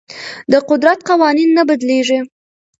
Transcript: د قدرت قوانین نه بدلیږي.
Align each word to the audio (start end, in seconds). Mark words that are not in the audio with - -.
د 0.51 0.53
قدرت 0.69 0.99
قوانین 1.09 1.49
نه 1.57 1.63
بدلیږي. 1.69 2.19